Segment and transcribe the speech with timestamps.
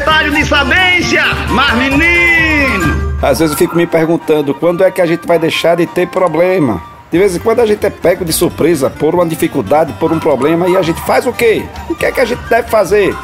[0.00, 3.14] secretário de sabência, mas menino!
[3.22, 6.08] Às vezes eu fico me perguntando quando é que a gente vai deixar de ter
[6.08, 6.82] problema.
[7.12, 10.18] De vez em quando a gente é pego de surpresa por uma dificuldade, por um
[10.18, 11.64] problema e a gente faz o quê?
[11.88, 13.14] O que é que a gente deve fazer?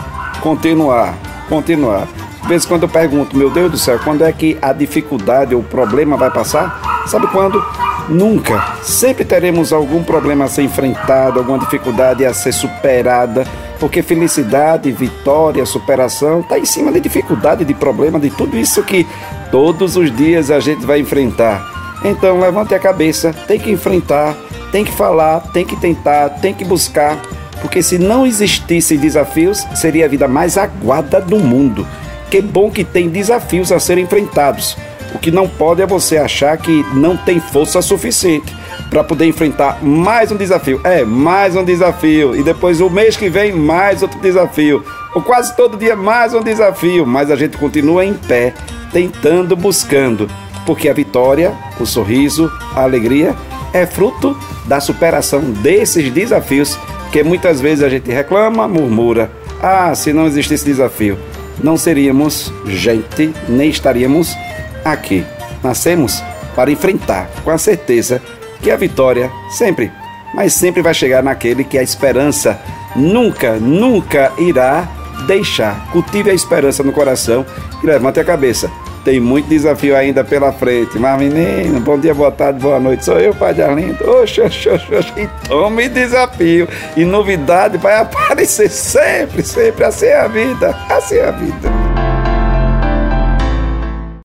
[0.43, 1.15] Continuar,
[1.49, 2.07] continuar.
[2.43, 5.55] De vez em quando eu pergunto, meu Deus do céu, quando é que a dificuldade
[5.55, 7.05] ou o problema vai passar?
[7.07, 7.65] Sabe quando?
[8.09, 8.75] Nunca.
[8.83, 13.47] Sempre teremos algum problema a ser enfrentado, alguma dificuldade a ser superada
[13.79, 19.07] porque felicidade, vitória, superação está em cima de dificuldade, de problema, de tudo isso que
[19.51, 21.99] todos os dias a gente vai enfrentar.
[22.05, 24.35] Então levante a cabeça, tem que enfrentar,
[24.73, 27.21] tem que falar, tem que tentar, tem que buscar,
[27.61, 31.87] porque se não existissem desafios, seria a vida mais aguada do mundo.
[32.31, 34.77] Que bom que tem desafios a serem enfrentados.
[35.15, 38.55] O que não pode é você achar que não tem força suficiente
[38.97, 40.81] para poder enfrentar mais um desafio.
[40.83, 42.35] É, mais um desafio.
[42.35, 44.83] E depois o mês que vem, mais outro desafio.
[45.15, 47.05] Ou quase todo dia, mais um desafio.
[47.07, 48.55] Mas a gente continua em pé,
[48.91, 50.31] tentando, buscando.
[50.65, 53.35] Porque a vitória, o sorriso, a alegria
[53.75, 56.79] é fruto da superação desses desafios
[57.13, 59.31] que muitas vezes a gente reclama, murmura.
[59.63, 61.19] Ah, se não existisse desafio
[61.63, 64.35] não seríamos gente, nem estaríamos
[64.83, 65.25] aqui.
[65.63, 66.23] Nascemos
[66.55, 68.23] para enfrentar com a certeza
[68.61, 69.91] que a vitória sempre,
[70.35, 72.61] mas sempre vai chegar naquele que a esperança
[72.95, 74.89] nunca, nunca irá
[75.27, 75.91] deixar.
[75.93, 77.45] Cultive a esperança no coração
[77.83, 78.71] e levante a cabeça.
[79.05, 80.99] Tem muito desafio ainda pela frente.
[80.99, 83.05] Mas, menino, bom dia, boa tarde, boa noite.
[83.05, 84.05] Sou eu, Pai de Arlindo.
[84.05, 85.13] Oxe, oxe, oxe, oxe.
[85.17, 86.69] E tome desafio.
[86.97, 89.85] E novidade vai aparecer sempre, sempre.
[89.85, 90.77] Assim é a vida.
[90.91, 91.86] Assim é a vida.